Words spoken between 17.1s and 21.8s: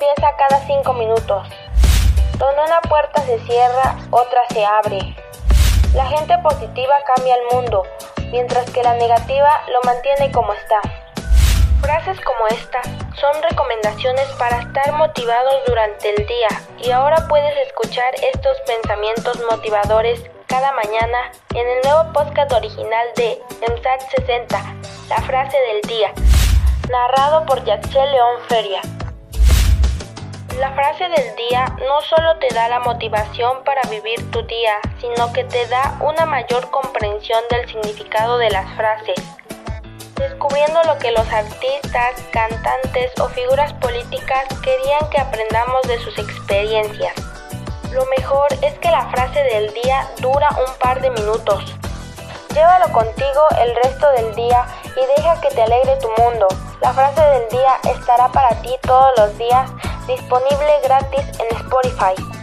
puedes escuchar estos pensamientos motivadores cada mañana en